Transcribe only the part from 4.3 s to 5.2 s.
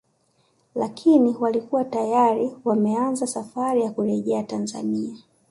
Tanzania